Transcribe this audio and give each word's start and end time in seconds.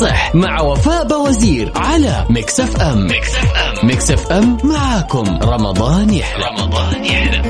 صح 0.00 0.34
مع 0.34 0.60
وفاء 0.60 1.06
بوزير 1.06 1.72
على 1.76 2.26
Mix 2.30 2.60
FM 2.60 3.06
Mix 3.06 3.34
FM 3.36 3.86
Mix 3.86 4.10
FM 4.10 4.58
معاكم. 4.64 5.38
رمضان 5.42 6.14
يحلى. 6.14 6.44
رمضان 6.44 7.04
يحلى. 7.04 7.42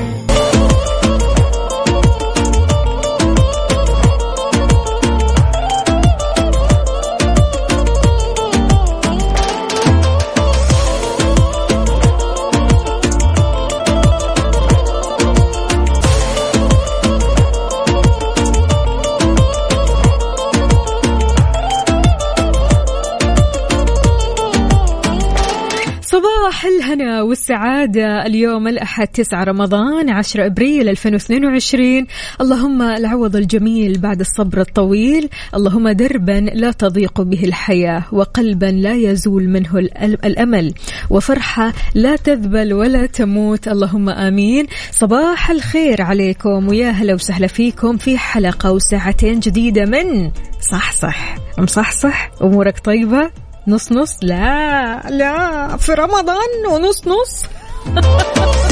صباح 26.17 26.65
الهنا 26.65 27.21
والسعادة. 27.21 28.25
اليوم 28.25 28.67
الأحد 28.67 29.07
9 29.07 29.43
رمضان 29.43 30.09
10 30.09 30.45
أبريل 30.45 30.89
2022 30.89 32.07
اللهم 32.41 32.81
العوض 32.81 33.35
الجميل 33.35 33.99
بعد 33.99 34.19
الصبر 34.19 34.61
الطويل. 34.61 35.29
اللهم 35.55 35.89
دربا 35.89 36.49
لا 36.53 36.71
تضيق 36.71 37.21
به 37.21 37.43
الحياة 37.43 38.03
وقلبا 38.11 38.65
لا 38.65 38.93
يزول 38.93 39.49
منه 39.49 39.77
الأمل. 40.25 40.73
وفرحة 41.09 41.73
لا 41.95 42.15
تذبل 42.15 42.73
ولا 42.73 43.05
تموت. 43.05 43.67
اللهم 43.67 44.09
آمين. 44.09 44.67
صباح 44.91 45.49
الخير 45.49 46.01
عليكم 46.01 46.67
ويا 46.67 46.89
هلا 46.89 47.13
وسهلا 47.13 47.47
فيكم 47.47 47.97
في 47.97 48.17
حلقة 48.17 48.71
وساعتين 48.71 49.39
جديدة 49.39 49.85
من 49.85 50.31
صح 50.71 50.91
صح 50.91 51.35
مصحصح؟ 51.57 52.31
أمورك 52.41 52.79
طيبة؟ 52.79 53.46
نص 53.67 53.91
نص. 53.91 54.17
لا 54.21 55.01
لا 55.09 55.77
في 55.77 55.93
رمضان 55.93 56.65
ونص 56.71 57.07
نص. 57.07 57.43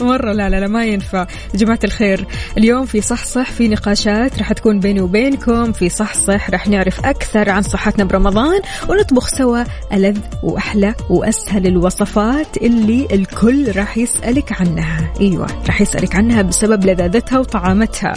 مرة 0.00 0.32
لا 0.32 0.48
لا 0.48 0.60
لا 0.60 0.66
ما 0.66 0.84
ينفع. 0.84 1.26
يا 1.54 1.58
جماعة 1.58 1.78
الخير 1.84 2.26
اليوم 2.58 2.86
في 2.86 3.00
صح 3.00 3.24
صح 3.24 3.50
في 3.50 3.68
نقاشات 3.68 4.38
راح 4.38 4.52
تكون 4.52 4.80
بيني 4.80 5.00
وبينكم. 5.00 5.72
في 5.72 5.88
صح 5.88 6.14
صح 6.14 6.50
راح 6.50 6.68
نعرف 6.68 7.06
أكثر 7.06 7.50
عن 7.50 7.62
صحتنا 7.62 8.04
برمضان 8.04 8.60
ونطبخ 8.88 9.28
سوا 9.28 9.64
ألذ 9.92 10.18
وأحلى 10.42 10.94
وأسهل 11.10 11.66
الوصفات 11.66 12.56
اللي 12.56 13.08
الكل 13.12 13.76
راح 13.76 13.98
يسألك 13.98 14.60
عنها. 14.60 15.12
أيوة 15.20 15.46
راح 15.66 15.80
يسألك 15.80 16.16
عنها 16.16 16.42
بسبب 16.42 16.84
لذاذتها 16.84 17.38
وطعامتها. 17.38 18.14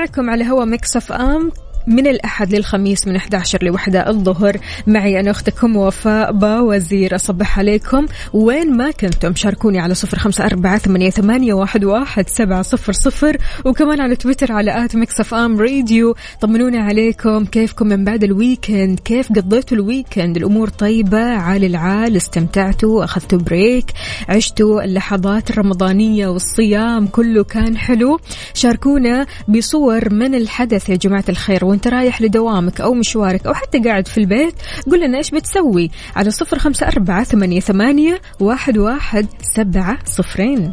معكم 0.00 0.30
على 0.30 0.50
هوا 0.50 0.64
Mix 0.64 1.12
FM. 1.12 1.52
من 1.86 2.06
الأحد 2.06 2.54
للخميس 2.54 3.06
من 3.06 3.16
11 3.16 3.64
لوحدة 3.64 4.08
الظهر. 4.08 4.56
معي 4.86 5.20
أنا 5.20 5.30
أختكم 5.30 5.76
وفاء 5.76 6.32
باوزير 6.32 7.14
أصبح 7.14 7.58
عليكم. 7.58 8.06
وين 8.32 8.76
ما 8.76 8.90
كنتم 8.90 9.34
شاركوني 9.34 9.78
على 9.78 9.94
صفر 9.94 10.18
خمسة 10.18 10.46
أربعة 10.46 10.78
ثمانية 10.78 11.54
واحد 11.54 11.84
واحد 11.84 12.28
سبعة 12.28 12.62
صفر 12.62 12.92
صفر. 12.92 13.36
وكمان 13.64 14.00
على 14.00 14.16
تويتر 14.16 14.52
على 14.52 14.84
at 14.84 14.96
Mix 14.96 15.32
FM 15.32 15.60
Radio. 15.60 16.16
طمنونا 16.40 16.84
عليكم. 16.84 17.44
كيفكم 17.44 17.86
من 17.86 18.04
بعد 18.04 18.24
ال 18.24 18.32
weekend؟ 18.32 19.00
كيف 19.00 19.32
قضيتوا 19.32 19.76
ال 19.76 19.83
weekend؟ 19.83 20.36
الأمور 20.36 20.68
طيبة؟ 20.68 21.24
عال 21.24 21.64
العال؟ 21.64 22.16
استمتعتوا؟ 22.16 23.04
أخذتوا 23.04 23.38
break؟ 23.38 23.86
عشتوا 24.28 24.84
اللحظات 24.84 25.50
الرمضانية 25.50 26.28
والصيام؟ 26.28 27.06
كله 27.06 27.44
كان 27.44 27.76
حلو. 27.76 28.20
شاركونا 28.54 29.26
بصور 29.48 30.14
من 30.14 30.34
الحدث. 30.34 30.88
يا 30.88 30.96
جماعة 30.96 31.24
الخير 31.28 31.64
رايح 31.86 32.22
لدوامك 32.22 32.80
أو 32.80 32.94
مشوارك 32.94 33.46
أو 33.46 33.54
حتى 33.54 33.78
قاعد 33.78 34.08
في 34.08 34.18
البيت 34.18 34.54
قل 34.90 35.00
لنا 35.00 35.18
إيش 35.18 35.30
بتسوي؟ 35.30 35.90
على 36.16 36.30
صفر 36.30 36.58
خمسة 36.58 36.86
أربعة 36.88 37.24
ثمانية, 37.24 37.60
ثمانية 37.60 38.20
واحد, 38.40 38.78
واحد 38.78 39.26
سبعة 39.56 39.98
صفرين. 40.06 40.70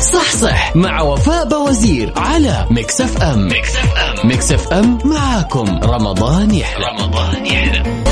صح 0.00 0.32
صح 0.36 0.76
مع 0.76 1.00
وفاء 1.02 1.48
بوزير 1.48 2.12
على 2.16 2.66
Mix 2.70 3.00
FM. 3.00 3.48
Mix 3.48 3.76
FM. 3.76 4.28
Mix 4.28 4.52
FM 4.52 4.98
معاكم. 5.04 5.80
رمضان 5.84 6.54
يحلى. 6.54 6.86
رمضان 6.86 7.46
يحلى. 7.46 8.09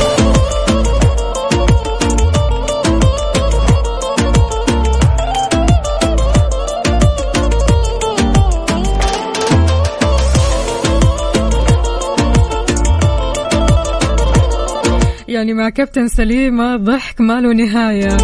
يعني 15.39 15.55
مع 15.55 15.69
كابتن 15.69 16.09
سليمة 16.09 16.77
ضحك 16.77 17.21
ما 17.21 17.41
له 17.41 17.53
نهاية. 17.53 18.17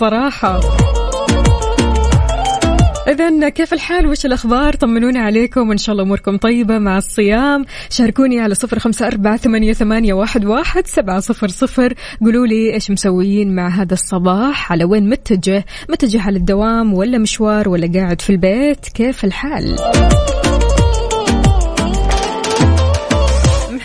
صراحة. 0.00 0.60
إذا 3.08 3.48
كيف 3.48 3.72
الحال؟ 3.72 4.06
وش 4.06 4.26
الأخبار؟ 4.26 4.72
طمنونا 4.72 5.20
عليكم 5.20 5.68
وإن 5.68 5.78
شاء 5.78 5.92
الله 5.92 6.04
أموركم 6.04 6.36
طيبة 6.36 6.78
مع 6.78 6.98
الصيام. 6.98 7.64
شاركوني 7.90 8.40
على 8.40 8.54
صفر 8.54 8.78
خمسة 8.78 9.06
أربعة 9.06 9.36
ثمانية, 9.36 9.72
ثمانية 9.72 10.14
واحد, 10.14 10.44
واحد 10.44 10.86
سبعة 10.86 11.20
صفر 11.20 11.48
صفر. 11.48 11.94
قولوا 12.20 12.46
لي 12.46 12.74
إيش 12.74 12.90
مسويين 12.90 13.54
مع 13.54 13.68
هذا 13.68 13.94
الصباح؟ 13.94 14.72
على 14.72 14.84
وين 14.84 15.08
متجه؟ 15.08 15.64
متجه 15.88 16.22
على 16.22 16.36
الدوام 16.36 16.94
ولا 16.94 17.18
مشوار 17.18 17.68
ولا 17.68 17.92
قاعد 17.94 18.20
في 18.20 18.30
البيت؟ 18.30 18.88
كيف 18.94 19.24
الحال؟ 19.24 19.76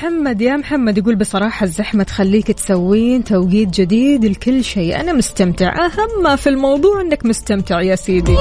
محمد 0.04 0.42
يا 0.42 0.58
محمد 0.58 0.98
يقول 0.98 1.16
بصراحة 1.16 1.64
الزحمة 1.64 2.04
تخليك 2.04 2.52
تسوين 2.52 3.24
توقيت 3.24 3.70
جديد 3.70 4.26
لكل 4.26 4.64
شيء. 4.64 5.00
أنا 5.00 5.14
مستمتع. 5.14 5.86
أهم 5.86 6.24
ما 6.24 6.36
في 6.36 6.50
الموضوع 6.50 7.02
أنك 7.02 7.26
مستمتع 7.26 7.82
يا 7.82 7.96
سيدي. 7.96 8.36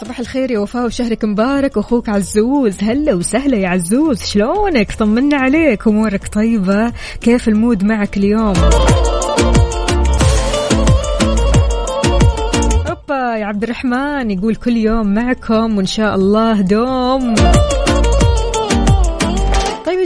صباح 0.00 0.18
الخير 0.20 0.50
يا 0.50 0.58
وفاء 0.58 0.86
وشهرك 0.86 1.24
مبارك 1.24 1.78
أخوك 1.78 2.08
عزوز. 2.08 2.76
هلا 2.82 3.14
وسهلا 3.14 3.56
يا 3.56 3.68
عزوز. 3.68 4.22
شلونك؟ 4.22 4.92
طمنا 4.92 5.36
عليك. 5.36 5.88
أمورك 5.88 6.28
طيبة؟ 6.28 6.92
كيف 7.20 7.48
المود 7.48 7.84
معك 7.84 8.16
اليوم؟ 8.16 8.54
أوبا 12.88 13.36
يا 13.36 13.46
عبد 13.46 13.62
الرحمن 13.62 14.30
يقول 14.30 14.54
كل 14.54 14.76
يوم 14.76 15.14
معكم 15.14 15.76
وإن 15.76 15.86
شاء 15.86 16.14
الله 16.14 16.60
دوم. 16.60 17.34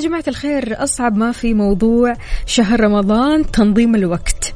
يا 0.06 0.10
جماعة 0.10 0.24
الخير 0.28 0.82
أصعب 0.82 1.16
ما 1.16 1.32
في 1.32 1.54
موضوع 1.54 2.16
شهر 2.46 2.80
رمضان 2.80 3.50
تنظيم 3.50 3.94
الوقت. 3.94 4.55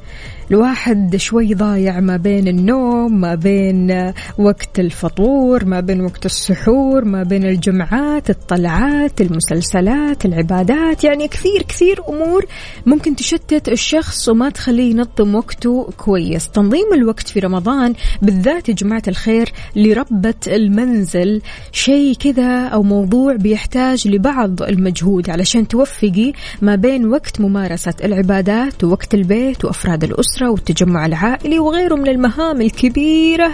الواحد 0.51 1.17
شوي 1.17 1.55
ضايع 1.55 2.01
ما 2.01 2.17
بين 2.17 2.49
النوم 2.49 3.21
ما 3.21 3.35
بين 3.35 4.13
وقت 4.39 4.81
الفطور 4.81 5.65
ما 5.65 5.81
بين 5.81 6.01
وقت 6.01 6.27
السحور 6.27 7.05
ما 7.05 7.23
بين 7.23 7.45
الجمعات 7.45 8.31
الطلعات 8.31 9.21
المسلسلات 9.21 10.25
العبادات. 10.25 11.05
يعني 11.05 11.29
كثير 11.29 11.63
كثير 11.63 12.01
أمور 12.09 12.47
ممكن 12.87 13.17
تشتت 13.17 13.69
الشخص 13.69 14.29
وما 14.29 14.51
تخليه 14.51 14.91
ينظم 14.91 15.35
وقته 15.35 15.91
كويس. 15.97 16.49
تنظيم 16.49 16.95
الوقت 16.95 17.29
في 17.29 17.41
رمضان 17.41 17.95
بالذات 18.23 18.69
يا 18.69 18.75
جماعة 18.75 19.03
الخير 19.09 19.53
لربة 19.77 20.35
المنزل 20.47 21.43
شيء 21.73 22.15
كذا 22.15 22.67
أو 22.67 22.83
موضوع 22.83 23.37
بيحتاج 23.37 24.09
لبعض 24.09 24.63
المجهود 24.63 25.31
علشان 25.31 25.69
توفقي 25.69 26.33
ما 26.63 26.75
بين 26.75 27.07
وقت 27.07 27.41
ممارسة 27.41 27.95
العبادات 28.05 28.85
ووقت 28.85 29.15
البيت 29.15 29.65
وأفراد 29.65 30.05
الأسرة. 30.05 30.40
الأسرة 30.41 30.51
والتجمع 30.51 31.07
العائلي 31.07 31.59
وغيره 31.59 31.95
من 31.95 32.09
المهام 32.09 32.61
الكبيرة 32.61 33.51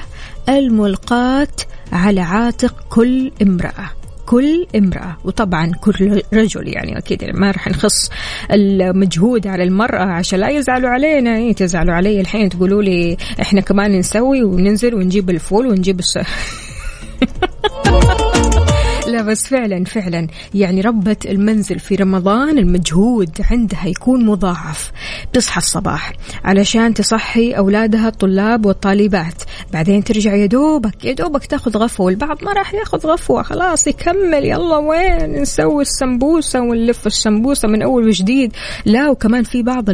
الملقاة 0.48 1.48
على 1.92 2.20
عاتق 2.20 2.74
كل 2.90 3.32
امرأة 3.42 3.90
كل 4.26 4.66
امرأة. 4.76 5.16
وطبعا 5.24 5.72
كل 5.80 6.22
رجل 6.34 6.68
يعني 6.68 6.98
أكيد 6.98 7.24
ما 7.34 7.50
راح 7.50 7.68
نخص 7.68 8.10
المجهود 8.52 9.46
على 9.46 9.62
المرأة 9.62 10.04
عشان 10.04 10.40
لا 10.40 10.48
يزعلوا 10.48 10.90
علينا. 10.90 11.36
إيه 11.36 11.52
تزعلوا 11.52 11.94
علي 11.94 12.20
الحين 12.20 12.48
تقولوا 12.48 12.82
لي 12.82 13.16
إحنا 13.40 13.60
كمان 13.60 13.98
نسوي 13.98 14.42
وننزل 14.42 14.94
ونجيب 14.94 15.30
الفول 15.30 15.66
ونجيب 15.66 15.98
الس... 15.98 16.18
لا 19.16 19.22
بس 19.22 19.46
فعلا 19.46 19.84
فعلا. 19.84 20.26
يعني 20.54 20.80
ربة 20.80 21.16
المنزل 21.26 21.78
في 21.78 21.94
رمضان 21.94 22.58
المجهود 22.58 23.30
عندها 23.50 23.86
يكون 23.86 24.26
مضاعف 24.26 24.92
تصحى 25.32 25.58
الصباح 25.58 26.12
علشان 26.44 26.94
تصحي 26.94 27.52
أولادها 27.52 28.08
الطلاب 28.08 28.66
والطالبات. 28.66 29.42
بعدين 29.72 30.04
ترجع 30.04 30.34
يا 30.34 30.46
دوبك 30.46 31.04
يا 31.04 31.12
دوبك 31.12 31.46
تاخذ 31.46 31.76
غفوة 31.76 32.06
والبعض 32.06 32.44
ما 32.44 32.52
راح 32.52 32.74
ياخذ 32.74 33.06
غفوة 33.06 33.42
خلاص 33.42 33.86
يكمل 33.86 34.44
يلا 34.44 34.76
وين؟ 34.76 35.40
نسوي 35.40 35.82
السمبوسة 35.82 36.60
ونلف 36.60 37.06
السمبوسة 37.06 37.68
من 37.68 37.82
أول 37.82 38.06
وجديد. 38.06 38.52
لا 38.84 39.10
وكمان 39.10 39.42
في 39.42 39.62
بعض 39.62 39.84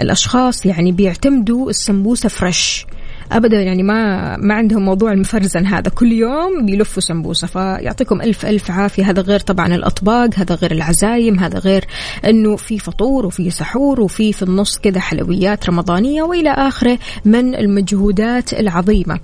الأشخاص 0.00 0.66
يعني 0.66 0.92
بيعتمدوا 0.92 1.70
السمبوسة 1.70 2.28
فريش 2.28 2.86
ابدا 3.32 3.62
يعني 3.62 3.82
ما 3.82 4.36
ما 4.36 4.54
عندهم 4.54 4.84
موضوع 4.84 5.12
المفرزن 5.12 5.66
هذا. 5.66 5.90
كل 5.90 6.12
يوم 6.12 6.66
بيلفوا 6.66 7.02
سمبوسة 7.02 7.46
فيعطيكم 7.46 8.22
الف 8.22 8.46
ألف 8.46 8.70
عافية. 8.70 9.10
هذا 9.10 9.22
غير 9.22 9.40
طبعا 9.40 9.74
الأطباق 9.74 10.30
هذا 10.34 10.54
غير 10.54 10.72
العزايم 10.72 11.38
هذا 11.38 11.58
غير 11.58 11.84
إنه 12.24 12.56
في 12.56 12.78
فطور 12.78 13.26
وفي 13.26 13.50
سحور 13.50 14.00
وفي 14.00 14.32
في 14.32 14.42
النص 14.42 14.78
كذا 14.78 15.00
حلويات 15.00 15.68
رمضانية 15.68 16.22
وإلى 16.22 16.50
آخره 16.50 16.98
من 17.24 17.54
المجهودات 17.54 18.52
العظيمة. 18.52 19.20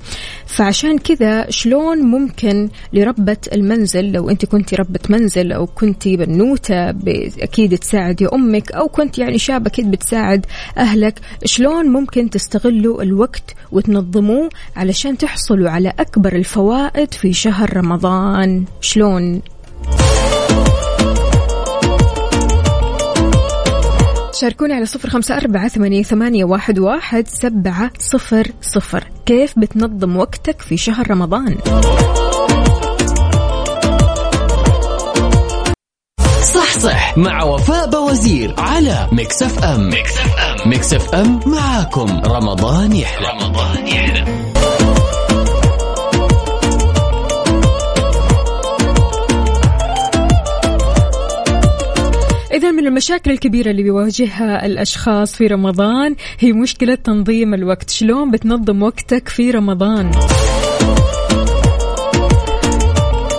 فعشان 0.46 0.98
كذا 0.98 1.50
شلون 1.50 1.98
ممكن 1.98 2.68
لربة 2.92 3.36
المنزل 3.52 4.12
لو 4.12 4.30
أنت 4.30 4.44
كنت 4.44 4.74
ربة 4.74 5.00
منزل 5.08 5.52
أو 5.52 5.66
كنت 5.66 6.08
بنوتة 6.08 6.90
أكيد 7.42 7.78
تساعدي 7.78 8.26
أمك 8.26 8.72
أو 8.72 8.88
كنت 8.88 9.18
يعني 9.18 9.38
شابة 9.38 9.66
أكيد 9.66 9.90
بتساعد 9.90 10.46
أهلك 10.78 11.20
شلون 11.44 11.88
ممكن 11.88 12.30
تستغلوا 12.30 13.02
الوقت 13.02 13.54
وتن 13.72 13.93
تنظموه 13.94 14.48
علشان 14.76 15.18
تحصلوا 15.18 15.70
على 15.70 15.92
أكبر 15.98 16.36
الفوائد 16.36 17.14
في 17.14 17.32
شهر 17.32 17.76
رمضان 17.76 18.64
شلون؟ 18.80 19.42
شاركونا 24.32 24.74
على 24.74 24.86
صفر 24.86 25.08
خمسة 25.10 25.36
أربعة 25.36 25.68
ثمانية, 25.68 26.44
واحد, 26.44 26.78
واحد 26.78 27.28
سبعة 27.28 27.90
صفر 27.98 28.52
صفر 28.60 29.04
كيف 29.26 29.58
بتنظم 29.58 30.16
وقتك 30.16 30.60
في 30.60 30.76
شهر 30.76 31.10
رمضان؟ 31.10 31.56
صح 36.44 36.78
صح 36.78 37.18
مع 37.18 37.42
وفاء 37.44 37.90
بوزير 37.90 38.54
على 38.58 39.08
Mix 39.12 39.64
FM. 39.64 39.88
Mix 39.88 40.34
FM 40.38 40.70
Mix 40.70 41.14
FM 41.14 41.40
معاكم. 41.46 42.20
رمضان 42.26 42.96
يحلى. 42.96 43.28
رمضان 43.28 43.88
يحلى. 43.88 44.24
إذا 52.52 52.70
من 52.70 52.86
المشاكل 52.86 53.30
الكبيرة 53.30 53.70
اللي 53.70 53.82
بيواجهها 53.82 54.66
الأشخاص 54.66 55.34
في 55.34 55.46
رمضان 55.46 56.16
هي 56.38 56.52
مشكلة 56.52 56.94
تنظيم 56.94 57.54
الوقت، 57.54 57.90
شلون 57.90 58.30
بتنظم 58.30 58.82
وقتك 58.82 59.28
في 59.28 59.50
رمضان؟ 59.50 60.10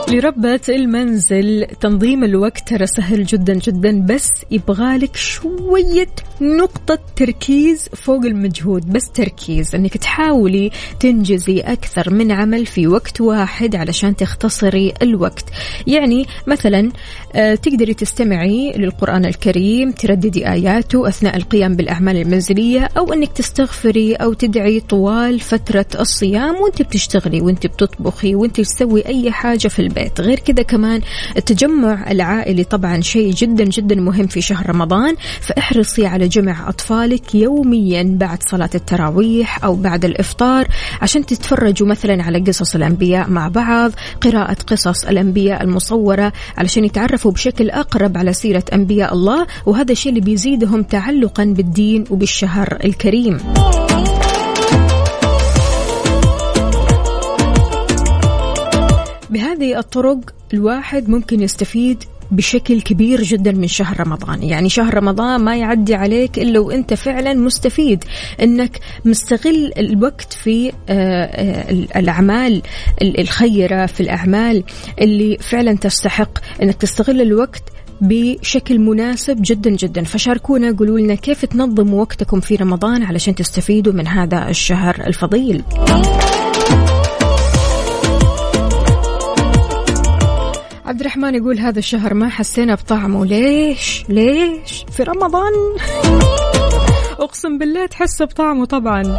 لربة 0.09 0.59
المنزل 0.69 1.67
تنظيم 1.81 2.23
الوقت 2.23 2.67
ترى 2.69 2.87
سهل 2.87 3.25
جدا 3.25 3.53
جدا 3.53 4.05
بس 4.09 4.29
يبغالك 4.51 5.15
شوية 5.15 6.07
نقطة 6.41 6.99
تركيز 7.15 7.89
فوق 7.93 8.25
المجهود 8.25 8.93
بس 8.93 9.11
تركيز 9.11 9.75
إنك 9.75 9.97
تحاولي 9.97 10.71
تنجزي 10.99 11.59
أكثر 11.59 12.13
من 12.13 12.31
عمل 12.31 12.65
في 12.65 12.87
وقت 12.87 13.21
واحد 13.21 13.75
علشان 13.75 14.15
تختصري 14.15 14.93
الوقت. 15.01 15.45
يعني 15.87 16.25
مثلا 16.47 16.91
آه، 17.35 17.55
تقدري 17.55 17.93
تستمعي 17.93 18.71
للقرآن 18.77 19.25
الكريم 19.25 19.91
ترددي 19.91 20.49
آياته 20.49 21.07
أثناء 21.07 21.37
القيام 21.37 21.75
بالأعمال 21.75 22.17
المنزلية 22.17 22.89
أو 22.97 23.13
أنك 23.13 23.31
تستغفري 23.31 24.15
أو 24.15 24.33
تدعي 24.33 24.79
طوال 24.79 25.39
فترة 25.39 25.85
الصيام 25.99 26.55
وأنت 26.55 26.81
بتشتغلي 26.81 27.41
وأنت 27.41 27.67
بتطبخي 27.67 28.35
وأنت 28.35 28.61
تسوي 28.61 29.05
أي 29.05 29.31
حاجة 29.31 29.67
في 29.67 29.79
البيت. 29.79 29.94
البيت. 29.97 30.21
غير 30.21 30.39
كذا 30.39 30.63
كمان 30.63 31.01
التجمع 31.37 32.11
العائلي 32.11 32.63
طبعا 32.63 33.01
شيء 33.01 33.31
جدا 33.31 33.63
جدا 33.63 33.95
مهم 33.95 34.27
في 34.27 34.41
شهر 34.41 34.69
رمضان. 34.69 35.15
فاحرصي 35.41 36.05
على 36.05 36.27
جمع 36.27 36.69
أطفالك 36.69 37.35
يوميا 37.35 38.03
بعد 38.03 38.43
صلاة 38.43 38.69
التراويح 38.75 39.63
أو 39.63 39.75
بعد 39.75 40.05
الإفطار 40.05 40.67
عشان 41.01 41.25
تتفرجوا 41.25 41.87
مثلا 41.87 42.23
على 42.23 42.39
قصص 42.39 42.75
الأنبياء 42.75 43.29
مع 43.29 43.47
بعض 43.47 43.91
قراءة 44.21 44.57
قصص 44.67 45.05
الأنبياء 45.05 45.63
المصورة 45.63 46.33
علشان 46.57 46.85
يتعرفوا 46.85 47.31
بشكل 47.31 47.69
أقرب 47.69 48.17
على 48.17 48.33
سيرة 48.33 48.63
أنبياء 48.73 49.13
الله. 49.13 49.47
وهذا 49.65 49.91
الشيء 49.91 50.09
اللي 50.09 50.21
بيزيدهم 50.21 50.83
تعلقا 50.83 51.43
بالدين 51.43 52.03
وبالشهر 52.09 52.77
الكريم. 52.83 53.37
بهذه 59.55 59.79
الطرق 59.79 60.19
الواحد 60.53 61.09
ممكن 61.09 61.41
يستفيد 61.41 62.03
بشكل 62.31 62.81
كبير 62.81 63.21
جدا 63.21 63.51
من 63.51 63.67
شهر 63.67 63.99
رمضان. 63.99 64.43
يعني 64.43 64.69
شهر 64.69 64.93
رمضان 64.93 65.41
ما 65.41 65.57
يعدي 65.57 65.95
عليك 65.95 66.39
إلا 66.39 66.59
وإنت 66.59 66.93
فعلا 66.93 67.33
مستفيد 67.33 68.03
أنك 68.41 68.79
مستغل 69.05 69.71
الوقت 69.77 70.33
في 70.33 70.69
آه، 70.69 70.73
آه، 70.89 71.99
الأعمال 71.99 72.61
الخيرة 73.01 73.85
في 73.85 74.01
الأعمال 74.01 74.63
اللي 75.01 75.37
فعلا 75.37 75.77
تستحق 75.77 76.39
أنك 76.61 76.75
تستغل 76.75 77.21
الوقت 77.21 77.63
بشكل 78.01 78.79
مناسب 78.79 79.37
جدا 79.41 79.69
جدا. 79.69 80.03
فشاركونا 80.03 80.75
قولوا 80.79 80.99
لنا 80.99 81.15
كيف 81.15 81.45
تنظموا 81.45 82.01
وقتكم 82.01 82.39
في 82.39 82.55
رمضان 82.55 83.03
علشان 83.03 83.35
تستفيدوا 83.35 83.93
من 83.93 84.07
هذا 84.07 84.49
الشهر 84.49 85.03
الفضيل. 85.07 85.63
عبد 90.85 90.99
الرحمن 90.99 91.35
يقول 91.35 91.59
هذا 91.59 91.79
الشهر 91.79 92.13
ما 92.13 92.29
حسينا 92.29 92.75
بطعمه 92.75 93.25
ليش 93.25 94.05
ليش؟ 94.09 94.85
في 94.91 95.03
رمضان. 95.03 95.51
أقسم 97.19 97.57
بالله 97.57 97.85
تحس 97.85 98.21
بطعمه 98.21 98.65
طبعا. 98.65 99.17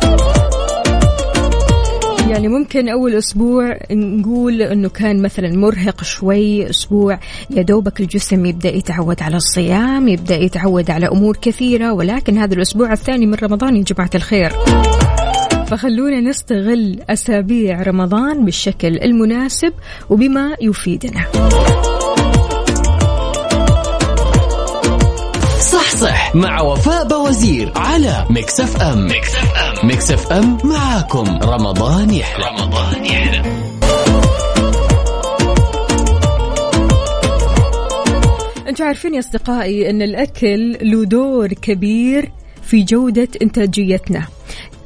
يعني 2.28 2.48
ممكن 2.48 2.88
أول 2.88 3.14
أسبوع 3.14 3.78
نقول 3.90 4.62
أنه 4.62 4.88
كان 4.88 5.22
مثلا 5.22 5.56
مرهق 5.56 6.04
شوي 6.04 6.70
أسبوع 6.70 7.18
يا 7.50 7.62
دوبك 7.62 8.00
الجسم 8.00 8.46
يبدأ 8.46 8.69
يتعود 8.69 9.22
على 9.22 9.36
الصيام 9.36 10.08
يبدأ 10.08 10.36
يتعود 10.36 10.90
على 10.90 11.08
أمور 11.08 11.36
كثيرة 11.36 11.92
ولكن 11.92 12.38
هذا 12.38 12.54
الأسبوع 12.54 12.92
الثاني 12.92 13.26
من 13.26 13.34
رمضان 13.34 13.76
يا 13.76 13.82
جماعة 13.82 14.10
الخير. 14.14 14.52
فخلونا 15.66 16.20
نستغل 16.20 17.00
أسابيع 17.10 17.82
رمضان 17.82 18.44
بالشكل 18.44 18.98
المناسب 18.98 19.72
وبما 20.10 20.56
يفيدنا. 20.60 21.24
صح 25.72 25.90
صح. 25.96 26.34
مع 26.34 26.62
وفاء 26.62 27.08
بوزير 27.08 27.72
على 27.76 28.26
Mix 28.31 28.82
FM 28.82 29.06
Mix 29.06 29.54
FM 29.54 29.88
Mix 29.88 30.32
FM 30.32 30.58
معاكم. 30.64 31.38
رمضان 31.43 32.10
يحلى. 32.10 32.44
رمضان 32.44 33.05
يحلى. 33.05 33.43
أنتم 38.69 38.84
عارفين 38.84 39.14
يا 39.14 39.19
أصدقائي 39.19 39.91
إن 39.91 40.02
الأكل 40.02 40.79
له 40.82 41.05
دور 41.05 41.48
كبير 41.48 42.32
في 42.62 42.82
جودة 42.82 43.29
إنتاجيتنا. 43.43 44.26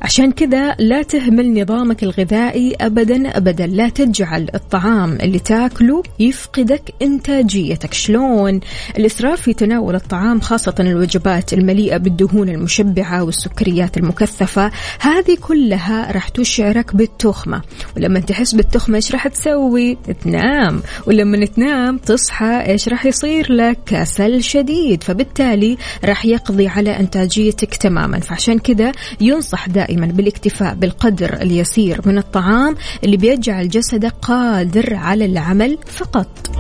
عشان 0.03 0.33
كذا 0.33 0.75
لا 0.79 1.03
تهمل 1.03 1.63
نظامك 1.63 2.03
الغذائي 2.03 2.75
ابدا 2.81 3.37
ابدا. 3.37 3.67
لا 3.67 3.89
تجعل 3.89 4.49
الطعام 4.55 5.13
اللي 5.13 5.39
تاكله 5.39 6.03
يفقدك 6.19 6.83
إنتاجيتك. 7.03 7.95
شلون؟ 7.95 8.61
الإسراف 8.99 9.41
في 9.41 9.55
تناول 9.55 9.95
الطعام 9.95 10.41
خاصة 10.41 10.75
الوجبات 10.81 11.53
المليئة 11.53 11.97
بالدهون 11.97 12.49
المشبعة 12.49 13.23
والسكريات 13.25 13.97
المكثفة 13.97 14.71
هذه 15.01 15.37
كلها 15.41 16.13
راح 16.13 16.29
تشعرك 16.29 16.97
بالتخمة. 16.97 17.63
ولما 17.97 18.21
تحس 18.21 18.55
بالتخمة 18.55 18.97
إيش 18.97 19.13
راح 19.13 19.29
تسوي؟ 19.29 19.99
تنام. 20.25 20.83
ولما 21.07 21.47
تنام 21.47 21.99
تصحى 21.99 22.65
إيش 22.67 22.89
راح 22.89 23.07
يصير 23.07 23.53
لك؟ 23.53 23.79
كسل 23.87 24.43
شديد. 24.43 25.03
فبالتالي 25.03 25.77
راح 26.05 26.25
يقضي 26.27 26.69
على 26.69 27.01
إنتاجيتك 27.01 27.77
تماما. 27.77 28.21
فعشان 28.21 28.59
كذا 28.59 28.93
ينصح 29.21 29.69
دائما 29.69 29.90
دائما 29.91 30.07
بالاكتفاء 30.07 30.75
بالقدر 30.75 31.35
اليسير 31.35 32.01
من 32.07 32.19
الطعام 32.19 32.77
اللي 33.05 33.17
بيجعل 33.17 33.69
جسدك 33.69 34.15
قادر 34.23 34.95
على 34.95 35.25
العمل 35.25 35.79
فقط. 35.87 36.51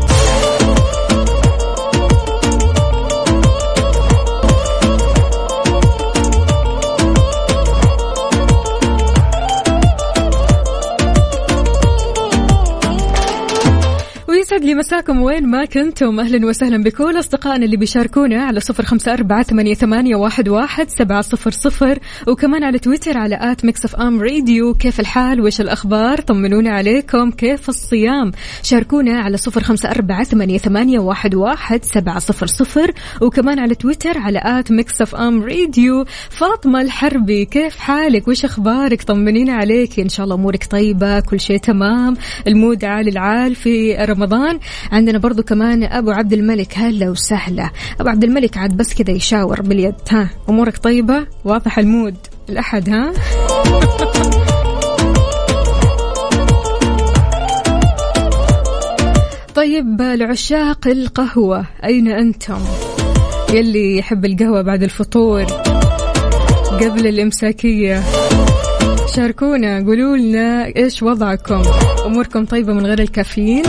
لي 14.70 14.76
مساكم 14.76 15.22
وين 15.22 15.46
ما 15.46 15.64
كنتم. 15.64 16.20
أهلا 16.20 16.46
وسهلا 16.46 16.82
بكل 16.82 17.18
أصدقائنا 17.18 17.64
اللي 17.64 17.76
بيشاركونا 17.76 18.42
على 18.42 18.60
صفر 18.60 18.84
خمسة 18.84 19.12
أربعة 19.12 19.42
ثمانية 19.74 20.16
واحد 20.16 20.88
سبعة 20.88 21.20
صفر 21.20 21.50
صفر. 21.50 21.98
وكمان 22.26 22.64
على 22.64 22.78
تويتر 22.78 23.18
على 23.18 23.38
at 23.40 23.64
Mix 23.64 23.84
FM 23.84 24.20
Radio. 24.20 24.74
كيف 24.74 25.00
الحال؟ 25.00 25.40
وش 25.40 25.60
الأخبار؟ 25.60 26.20
طمنونا 26.20 26.70
عليكم. 26.70 27.30
كيف 27.30 27.68
الصيام؟ 27.68 28.32
شاركونا 28.62 29.20
على 29.20 29.36
صفر 29.36 29.62
خمسة 29.62 29.90
أربعة 29.90 30.24
ثمانية 30.24 30.98
واحد 30.98 31.84
سبعة 31.84 32.18
صفر 32.18 32.46
صفر. 32.46 32.92
وكمان 33.20 33.58
على 33.58 33.74
تويتر 33.74 34.18
على 34.18 34.40
at 34.44 34.72
Mix 34.72 35.02
FM 35.02 35.42
Radio. 35.42 36.04
فاطمة 36.30 36.80
الحربي 36.80 37.44
كيف 37.44 37.78
حالك؟ 37.78 38.28
وش 38.28 38.44
أخبارك؟ 38.44 39.02
طمنينا 39.02 39.52
عليك. 39.52 40.00
إن 40.00 40.08
شاء 40.08 40.24
الله 40.24 40.36
أمورك 40.36 40.66
طيبة 40.70 41.20
كل 41.20 41.40
شيء 41.40 41.58
تمام. 41.58 42.16
ال 42.46 42.54
mood 42.54 42.84
عالي 42.84 43.10
العال 43.10 43.54
في 43.54 43.96
رمضان. 43.96 44.59
عندنا 44.92 45.18
برضو 45.18 45.42
كمان 45.42 45.84
أبو 45.84 46.10
عبد 46.10 46.32
الملك 46.32 46.78
هلا 46.78 47.10
وسهلا. 47.10 47.70
أبو 48.00 48.08
عبد 48.08 48.24
الملك 48.24 48.56
عاد 48.56 48.76
بس 48.76 48.94
كذا 48.94 49.14
يشاور 49.14 49.62
باليد. 49.62 49.94
ها 50.10 50.30
أمورك 50.48 50.78
طيبة؟ 50.78 51.26
واضح 51.44 51.78
ال 51.78 51.85
mood. 51.85 52.16
الأحد 52.48 52.90
ها؟ 52.90 53.12
طيب 59.60 60.02
لعشاق 60.02 60.86
القهوة 60.86 61.66
أين 61.84 62.08
أنتم؟ 62.08 62.58
يلي 63.52 63.96
يحب 63.96 64.24
القهوة 64.24 64.62
بعد 64.62 64.82
الفطور 64.82 65.44
قبل 66.80 67.06
الإمساكية. 67.06 68.02
شاركونا 69.16 69.78
قولوا 69.86 70.16
لنا 70.16 70.76
إيش 70.76 71.02
وضعكم؟ 71.02 71.62
أموركم 72.06 72.44
طيبة 72.44 72.72
من 72.72 72.86
غير 72.86 72.98
الكافيين؟ 72.98 73.62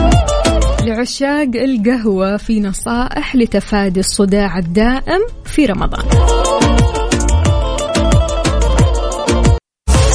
لعشاق 0.85 1.49
القهوة 1.55 2.37
في 2.37 2.59
نصائح 2.59 3.35
لتفادي 3.35 3.99
الصداع 3.99 4.57
الدائم 4.57 5.21
في 5.45 5.65
رمضان. 5.65 6.05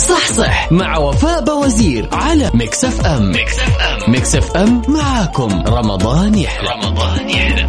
صح 0.08 0.32
صح 0.32 0.72
مع 0.72 0.98
وفاء 0.98 1.44
بوزير 1.44 2.08
على 2.12 2.50
Mix 2.54 3.06
FM. 3.06 3.30
Mix 3.30 3.80
FM. 3.80 4.12
Mix 4.12 4.56
FM 4.56 4.82
معاكم. 4.88 5.62
رمضان 5.66 6.38
يحلى. 6.38 6.68
رمضان 6.70 7.30
يحلى. 7.30 7.66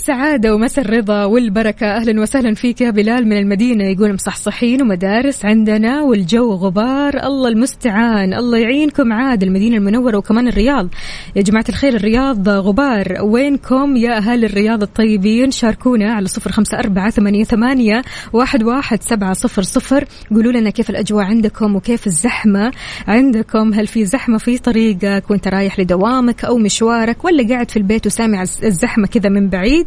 السعادة 0.00 0.54
ومسا 0.54 0.82
الرضا 0.82 1.24
والبركة. 1.24 1.86
أهلا 1.86 2.20
وسهلا 2.20 2.54
فيك 2.54 2.80
يا 2.80 2.90
بلال 2.90 3.26
من 3.26 3.36
المدينة. 3.36 3.84
يقول 3.84 4.14
مصحصحين 4.14 4.82
ومدارس 4.82 5.44
عندنا 5.44 6.02
والجو 6.02 6.54
غبار. 6.54 7.26
الله 7.26 7.48
المستعان. 7.48 8.34
الله 8.34 8.58
يعينكم 8.58 9.12
عاد 9.12 9.42
المدينة 9.42 9.76
المنورة 9.76 10.16
وكمان 10.16 10.48
الرياض. 10.48 10.88
يا 11.36 11.42
جماعة 11.42 11.64
الخير 11.68 11.94
الرياض 11.94 12.48
غبار. 12.48 13.16
وينكم 13.22 13.96
يا 13.96 14.16
أهل 14.16 14.44
الرياض 14.44 14.82
الطيبين؟ 14.82 15.50
شاركونا 15.50 16.12
على 16.12 16.28
صفر 16.28 16.52
خمسة 16.52 16.78
أربعة 16.78 17.10
ثمانية, 17.10 17.44
ثمانية 17.44 18.02
واحد, 18.32 18.62
واحد 18.62 19.02
سبعة 19.02 19.32
صفر 19.32 19.62
صفر. 19.62 20.04
قولوا 20.30 20.52
لنا 20.52 20.70
كيف 20.70 20.90
الأجواء 20.90 21.24
عندكم 21.24 21.76
وكيف 21.76 22.06
الزحمة 22.06 22.72
عندكم؟ 23.08 23.74
هل 23.74 23.86
في 23.86 24.04
زحمة 24.04 24.38
في 24.38 24.58
طريقك 24.58 25.30
وانت 25.30 25.48
رايح 25.48 25.80
لدوامك 25.80 26.44
أو 26.44 26.58
مشوارك؟ 26.58 27.24
ولا 27.24 27.48
قاعد 27.48 27.70
في 27.70 27.76
البيت 27.76 28.06
وسامع 28.06 28.42
الزحمة 28.42 29.06
كذا 29.06 29.28
من 29.28 29.48
بعيد؟ 29.48 29.86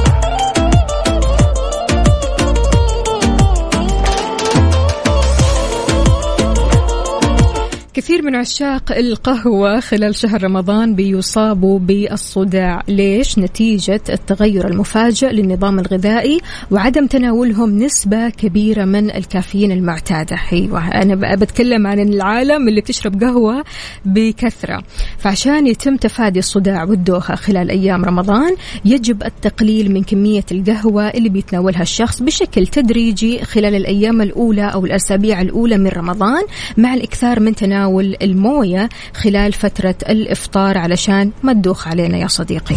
كثير 7.93 8.21
من 8.21 8.35
عشاق 8.35 8.91
القهوة 8.91 9.79
خلال 9.79 10.15
شهر 10.15 10.43
رمضان 10.43 10.95
بيصابوا 10.95 11.79
بالصداع. 11.79 12.83
ليش؟ 12.87 13.39
نتيجة 13.39 14.01
التغير 14.09 14.67
المفاجئ 14.67 15.27
للنظام 15.27 15.79
الغذائي 15.79 16.39
وعدم 16.71 17.07
تناولهم 17.07 17.77
نسبة 17.77 18.29
كبيرة 18.29 18.85
من 18.85 19.11
الكافيين 19.15 19.71
المعتادة. 19.71 20.37
أيوة 20.53 20.87
أنا 20.87 21.35
بتكلم 21.35 21.87
عن 21.87 21.99
العالم 21.99 22.67
اللي 22.67 22.81
تشرب 22.81 23.23
قهوة 23.23 23.63
بكثرة. 24.05 24.83
فعشان 25.17 25.67
يتم 25.67 25.97
تفادي 25.97 26.39
الصداع 26.39 26.83
والدوخة 26.83 27.35
خلال 27.35 27.69
أيام 27.69 28.05
رمضان 28.05 28.55
يجب 28.85 29.23
التقليل 29.23 29.91
من 29.91 30.03
كمية 30.03 30.45
القهوة 30.51 31.07
اللي 31.07 31.29
بيتناولها 31.29 31.81
الشخص 31.81 32.21
بشكل 32.21 32.67
تدريجي 32.67 33.43
خلال 33.43 33.75
الأيام 33.75 34.21
الأولى 34.21 34.65
أو 34.73 34.85
الأسابيع 34.85 35.41
الأولى 35.41 35.77
من 35.77 35.87
رمضان 35.87 36.43
مع 36.77 36.93
الإكثار 36.93 37.39
من 37.39 37.55
تناول 37.55 37.80
تناول 37.81 38.15
الموية 38.21 38.89
خلال 39.13 39.53
فترة 39.53 39.95
الإفطار 40.09 40.77
علشان 40.77 41.31
ما 41.43 41.53
تدوخ 41.53 41.87
علينا 41.87 42.17
يا 42.17 42.27
صديقي. 42.27 42.75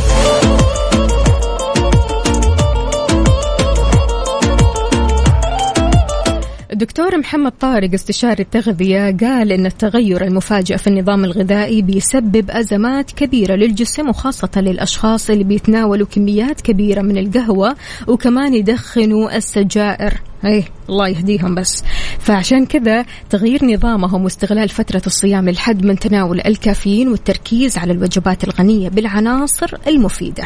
الدكتور 6.74 7.18
محمد 7.18 7.52
طارق 7.60 7.92
استشاري 7.94 8.42
التغذية 8.42 9.16
قال 9.20 9.52
إن 9.52 9.66
التغير 9.66 10.24
المفاجئ 10.24 10.76
في 10.76 10.86
النظام 10.86 11.24
الغذائي 11.24 11.82
بيسبب 11.82 12.50
أزمات 12.50 13.10
كبيرة 13.10 13.54
للجسم 13.54 14.08
وخاصة 14.08 14.50
للأشخاص 14.56 15.30
اللي 15.30 15.44
بيتناولوا 15.44 16.06
كميات 16.06 16.60
كبيرة 16.60 17.02
من 17.02 17.18
القهوة 17.18 17.76
وكمان 18.06 18.54
يدخنوا 18.54 19.36
السجائر. 19.36 20.20
اي 20.44 20.64
الله 20.88 21.08
يهديهم 21.08 21.54
بس. 21.54 21.84
فعشان 22.18 22.66
كذا 22.66 23.04
تغيير 23.30 23.64
نظامهم 23.64 24.24
واستغلال 24.24 24.68
فترة 24.68 25.02
الصيام 25.06 25.48
للحد 25.48 25.84
من 25.84 25.98
تناول 25.98 26.40
الكافيين 26.46 27.08
والتركيز 27.08 27.78
على 27.78 27.92
الوجبات 27.92 28.44
الغنية 28.44 28.88
بالعناصر 28.88 29.74
المفيدة. 29.86 30.44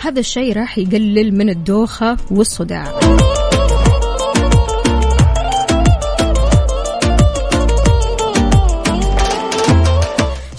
هذا 0.00 0.20
الشيء 0.20 0.56
راح 0.56 0.78
يقلل 0.78 1.38
من 1.38 1.48
الدوخة 1.48 2.16
والصداع. 2.30 2.98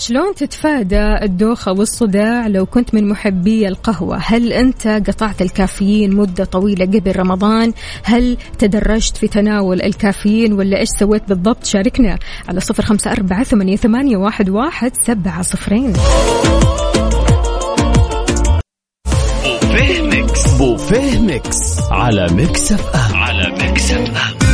شلون 0.09 0.35
تتفادى 0.35 1.15
الدوخة 1.23 1.71
والصداع 1.71 2.47
لو 2.47 2.65
كنت 2.65 2.93
من 2.93 3.09
محبي 3.09 3.67
القهوة؟ 3.67 4.17
هل 4.17 4.53
أنت 4.53 4.87
قطعت 4.87 5.41
الكافيين 5.41 6.15
مدة 6.15 6.45
طويلة 6.45 6.85
قبل 6.85 7.15
رمضان؟ 7.15 7.73
هل 8.03 8.37
تدرجت 8.59 9.17
في 9.17 9.27
تناول 9.27 9.81
الكافيين 9.81 10.53
ولا 10.53 10.79
إيش 10.79 10.87
سويت 10.99 11.29
بالضبط؟ 11.29 11.65
شاركنا 11.65 12.19
على 12.47 12.59
صفر 12.59 12.83
خمسة 12.83 13.11
أربعة 13.11 13.43
ثمانية, 13.43 14.17
واحد, 14.17 14.49
واحد 14.49 14.91
سبعة 15.07 15.41
صفرين. 15.41 15.93
بوفيه 19.43 20.01
Mix. 20.01 20.53
بوفيه 20.53 21.19
Mix. 21.19 21.79
على 21.91 22.27
Mix 22.31 22.71
FM. 22.71 23.17
على 23.17 23.51
Mix 23.51 23.91
FM. 23.91 24.48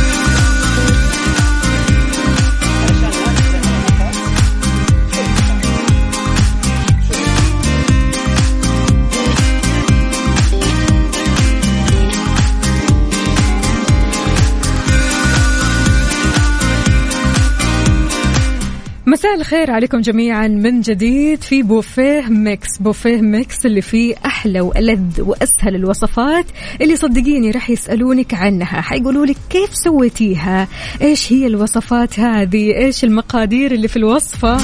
مساء 19.26 19.38
الخير 19.38 19.70
عليكم 19.70 20.00
جميعا 20.00 20.48
من 20.48 20.80
جديد 20.80 21.42
في 21.42 21.62
بوفيه 21.62 22.24
Mix. 22.28 22.78
بوفيه 22.80 23.20
Mix 23.20 23.66
اللي 23.66 23.80
فيه 23.80 24.14
أحلى 24.26 24.60
وألذ 24.60 25.20
وأسهل 25.20 25.74
الوصفات 25.74 26.44
اللي 26.80 26.96
صدقيني 26.96 27.50
راح 27.50 27.70
يسألونك 27.70 28.34
عنها. 28.34 28.80
حيقولوا 28.80 29.26
لك 29.26 29.36
كيف 29.50 29.70
سويتيها؟ 29.74 30.68
إيش 31.02 31.32
هي 31.32 31.46
الوصفات 31.46 32.20
هذه؟ 32.20 32.76
إيش 32.76 33.04
المقادير 33.04 33.72
اللي 33.72 33.88
في 33.88 33.96
الوصفة؟ 33.96 34.56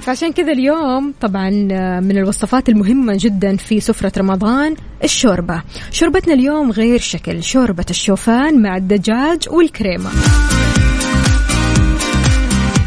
فعشان 0.00 0.32
كذا 0.32 0.52
اليوم 0.52 1.14
طبعا 1.20 1.50
من 2.00 2.18
الوصفات 2.18 2.68
المهمة 2.68 3.16
جدا 3.20 3.56
في 3.56 3.80
سفرة 3.80 4.12
رمضان 4.18 4.76
الشوربة. 5.04 5.62
شوربتنا 5.90 6.34
اليوم 6.34 6.70
غير 6.70 6.98
شكل. 6.98 7.42
شوربة 7.42 7.86
الشوفان 7.90 8.62
مع 8.62 8.76
الدجاج 8.76 9.48
والكريمة. 9.50 10.10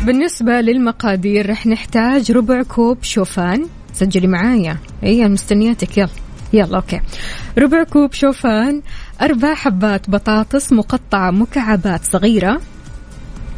بالنسبة 0.05 0.61
للمقادير 0.61 1.49
رح 1.49 1.67
نحتاج 1.67 2.31
ربع 2.31 2.63
كوب 2.63 3.03
شوفان. 3.03 3.67
سجلي 3.93 4.27
معايا. 4.27 4.77
اي 5.03 5.27
مستنياتك. 5.27 5.97
يلا. 5.97 6.09
يلا 6.53 6.75
okay. 6.75 6.99
ربع 7.57 7.83
كوب 7.83 8.13
شوفان 8.13 8.81
أربع 9.21 9.53
حبات 9.53 10.09
بطاطس 10.09 10.71
مقطعة 10.73 11.31
مكعبات 11.31 12.05
صغيرة 12.05 12.61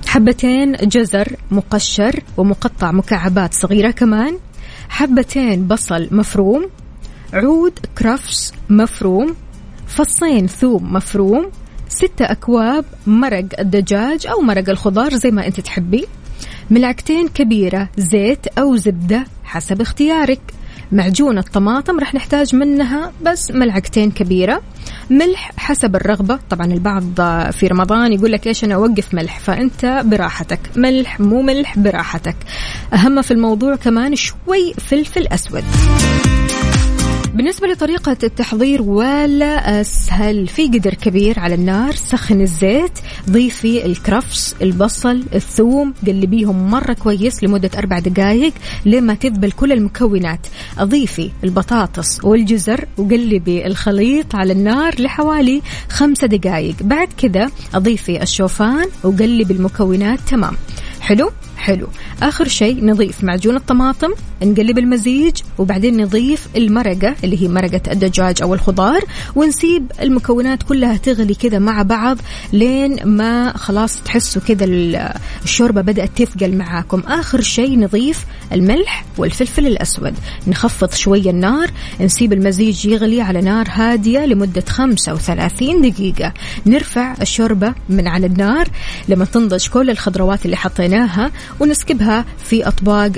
حبتين 0.07 0.71
جزر 0.71 1.35
مقشر 1.51 2.23
ومقطع 2.37 2.91
مكعبات 2.91 3.53
صغيرة 3.53 3.91
كمان 3.91 4.37
حبتين 4.89 5.67
بصل 5.67 6.07
مفروم 6.11 6.69
عود 7.33 7.79
كرفس 7.97 8.53
مفروم 8.69 9.35
فصين 9.87 10.47
ثوم 10.47 10.93
مفروم 10.93 11.51
ستة 11.89 12.25
أكواب 12.25 12.85
مرق 13.07 13.45
الدجاج 13.59 14.27
أو 14.27 14.41
مرق 14.41 14.69
الخضار 14.69 15.15
زي 15.15 15.31
ما 15.31 15.47
أنت 15.47 15.59
تحبي. 15.59 16.05
ملعقتين 16.71 17.27
كبيرة 17.27 17.89
زيت 17.97 18.47
أو 18.47 18.75
زبدة 18.75 19.25
حسب 19.43 19.81
اختيارك. 19.81 20.39
معجون 20.91 21.37
الطماطم 21.37 21.99
رح 21.99 22.15
نحتاج 22.15 22.55
منها 22.55 23.11
بس 23.21 23.51
ملعقتين 23.51 24.11
كبيرة. 24.11 24.61
ملح 25.09 25.51
حسب 25.57 25.95
الرغبة. 25.95 26.39
طبعا 26.49 26.65
البعض 26.65 27.03
في 27.51 27.67
رمضان 27.67 28.13
يقول 28.13 28.31
لك 28.31 28.47
إيش 28.47 28.63
أنا 28.63 28.75
أوقف 28.75 29.13
ملح 29.13 29.39
فأنت 29.39 30.01
براحتك. 30.05 30.59
ملح 30.75 31.19
مو 31.19 31.41
ملح 31.41 31.79
براحتك. 31.79 32.35
أهم 32.93 33.21
في 33.21 33.31
الموضوع 33.31 33.75
كمان 33.75 34.15
شوي 34.15 34.73
فلفل 34.73 35.27
أسود. 35.27 35.63
بالنسبة 37.35 37.67
لطريقة 37.67 38.17
التحضير 38.23 38.81
ولا 38.81 39.81
أسهل؟ 39.81 40.47
في 40.47 40.67
قدر 40.67 40.93
كبير 40.93 41.39
على 41.39 41.55
النار 41.55 41.95
سخن 41.95 42.41
الزيت 42.41 42.99
ضيفي 43.29 43.85
الكرفس 43.85 44.55
البصل 44.61 45.23
الثوم 45.33 45.93
قلبيهم 46.07 46.71
مرة 46.71 46.93
كويس 46.93 47.43
لمدة 47.43 47.69
أربع 47.77 47.99
دقائق 47.99 48.53
لما 48.85 49.13
تذبل 49.13 49.51
كل 49.51 49.71
المكونات. 49.71 50.47
أضيفي 50.77 51.31
البطاطس 51.43 52.25
والجزر 52.25 52.85
وقلبي 52.97 53.67
الخليط 53.67 54.35
على 54.35 54.53
النار 54.53 55.01
لحوالي 55.01 55.61
خمسة 55.89 56.27
دقائق 56.27 56.75
بعد 56.81 57.07
كذا 57.17 57.51
أضيفي 57.73 58.23
الشوفان 58.23 58.85
وقلبي 59.03 59.53
المكونات 59.53 60.19
تمام. 60.19 60.55
حلو؟ 61.05 61.31
حلو. 61.57 61.87
آخر 62.23 62.47
شيء 62.47 62.85
نضيف 62.85 63.23
معجون 63.23 63.55
الطماطم 63.55 64.11
نقلب 64.43 64.77
المزيج 64.77 65.33
وبعدين 65.57 66.01
نضيف 66.01 66.47
المرقة 66.55 67.15
اللي 67.23 67.41
هي 67.41 67.47
مرقة 67.47 67.81
الدجاج 67.91 68.41
أو 68.41 68.53
الخضار 68.53 69.01
ونسيب 69.35 69.91
المكونات 70.01 70.63
كلها 70.63 70.97
تغلي 70.97 71.33
كذا 71.35 71.59
مع 71.59 71.81
بعض 71.81 72.17
لين 72.53 73.05
ما 73.05 73.57
خلاص 73.57 74.01
تحسوا 74.01 74.41
كذا 74.41 74.65
الشوربة 75.43 75.81
بدأت 75.81 76.09
تثقل 76.15 76.57
معاكم. 76.57 76.99
آخر 76.99 77.41
شيء 77.41 77.79
نضيف 77.79 78.25
الملح 78.53 79.05
والفلفل 79.17 79.67
الأسود. 79.67 80.13
نخفض 80.47 80.93
شوية 80.93 81.29
النار 81.29 81.71
نسيب 82.01 82.33
المزيج 82.33 82.85
يغلي 82.85 83.21
على 83.21 83.41
نار 83.41 83.67
هادية 83.69 84.25
لمدة 84.25 84.63
35 84.67 85.81
دقيقة. 85.81 86.33
نرفع 86.65 87.15
الشوربة 87.21 87.73
من 87.89 88.07
على 88.07 88.25
النار. 88.27 88.67
لما 89.09 89.25
تنضج 89.25 89.67
كل 89.67 89.89
الخضروات 89.89 90.45
اللي 90.45 90.57
حطيناها 90.57 90.94
ونسكبها 91.59 92.25
في 92.43 92.67
أطباق 92.67 93.11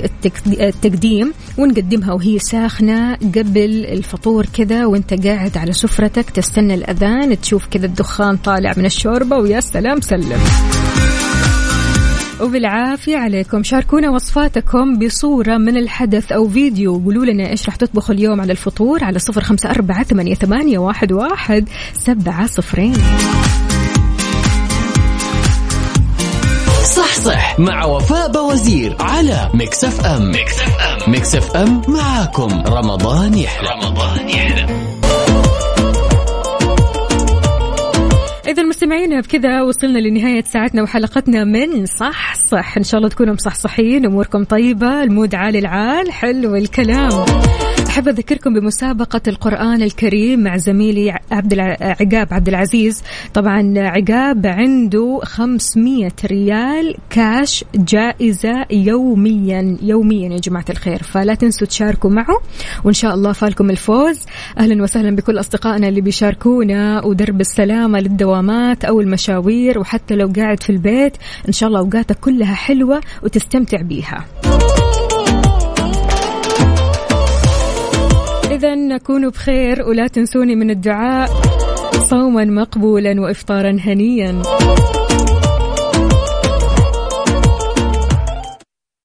التقديم 0.46 1.32
ونقدمها 1.58 2.12
وهي 2.12 2.38
ساخنة 2.38 3.14
قبل 3.14 3.86
الفطور 3.86 4.46
كذا 4.46 4.86
وانت 4.86 5.26
قاعد 5.26 5.58
على 5.58 5.72
سفرتك 5.72 6.30
تستنى 6.30 6.74
الأذان 6.74 7.40
تشوف 7.40 7.66
كذا 7.66 7.86
الدخان 7.86 8.36
طالع 8.36 8.72
من 8.76 8.86
الشوربة 8.86 9.36
ويا 9.36 9.60
سلام 9.60 10.00
سلم. 10.00 10.40
وبالعافية 12.40 13.16
عليكم. 13.16 13.62
شاركونا 13.62 14.10
وصفاتكم 14.10 14.98
بصورة 14.98 15.56
من 15.56 15.76
الحدث 15.76 16.32
أو 16.32 16.48
فيديو. 16.48 16.98
قولوا 16.98 17.24
لنا 17.24 17.50
إيش 17.50 17.66
راح 17.66 17.76
تطبخوا 17.76 18.14
اليوم 18.14 18.40
على 18.40 18.52
الفطور 18.52 19.04
على 19.04 19.18
صفر 19.18 19.40
خمسة 19.40 19.70
أربعة 19.70 20.04
ثمانية 20.04 20.78
واحد 20.78 21.12
واحد 21.12 21.68
سبعة 21.94 22.46
صفرين. 22.46 22.94
صح 27.18 27.58
مع 27.60 27.84
وفاء 27.84 28.32
بوزير 28.32 28.96
على 29.00 29.50
Mix 29.54 29.84
FM 29.84 30.30
Mix 30.30 30.60
FM 30.60 31.10
Mix 31.12 31.34
FM 31.34 31.82
معاكم. 31.88 32.62
رمضان 32.66 33.34
يحلى. 33.34 33.68
رمضان 33.68 34.28
يحلى. 34.28 34.66
إذا 38.48 38.62
المستمعين 38.62 39.20
بكذا 39.20 39.62
وصلنا 39.62 39.98
لنهاية 39.98 40.44
ساعتنا 40.44 40.82
وحلقتنا 40.82 41.44
من 41.44 41.86
صح 41.86 42.34
صح. 42.34 42.76
إن 42.76 42.84
شاء 42.84 42.98
الله 42.98 43.08
تكونوا 43.08 43.34
مصحصحين 43.34 44.06
أموركم 44.06 44.44
طيبة 44.44 45.02
ال 45.02 45.08
mood 45.08 45.34
عالي 45.34 45.58
العال 45.58 46.12
حلو 46.12 46.56
الكلام. 46.56 47.24
أحب 47.88 48.08
أذكركم 48.08 48.54
بمسابقة 48.54 49.20
القرآن 49.28 49.82
الكريم 49.82 50.40
مع 50.40 50.56
زميلي 50.56 51.18
عبد 51.30 51.58
عقاب 51.80 52.28
عبد 52.30 52.48
العزيز. 52.48 53.02
طبعا 53.34 53.74
عقاب 53.76 54.46
عنده 54.46 55.20
500 55.24 56.10
ريال 56.24 56.96
كاش 57.10 57.64
جائزة 57.74 58.66
يوميا 58.70 59.76
يوميا 59.82 60.28
يا 60.32 60.38
جماعة 60.38 60.64
الخير. 60.70 61.02
فلا 61.02 61.34
تنسوا 61.34 61.66
تشاركوا 61.66 62.10
معه. 62.10 62.40
وإن 62.84 62.94
شاء 62.94 63.14
الله 63.14 63.32
فالكم 63.32 63.70
الفوز. 63.70 64.20
أهلا 64.58 64.82
وسهلا 64.82 65.16
بكل 65.16 65.40
أصدقائنا 65.40 65.88
اللي 65.88 66.00
بيشاركونا. 66.00 67.04
ودرب 67.04 67.40
السلامة 67.40 67.98
للدوامات 67.98 68.84
أو 68.84 69.00
المشاوير. 69.00 69.78
وحتى 69.78 70.14
لو 70.14 70.32
قاعد 70.36 70.62
في 70.62 70.70
البيت 70.70 71.16
إن 71.48 71.52
شاء 71.52 71.68
الله 71.68 71.80
أوقاتك 71.80 72.20
كلها 72.20 72.54
حلوة 72.54 73.00
وتستمتع 73.22 73.82
بيها. 73.82 74.24
إذا 78.58 78.98
كونوا 78.98 79.30
بخير 79.30 79.82
ولا 79.82 80.06
تنسوني 80.06 80.54
من 80.54 80.70
الدعاء. 80.70 81.30
صوما 82.10 82.44
مقبولا 82.44 83.20
وإفطارا 83.20 83.78
هنيا. 83.80 84.42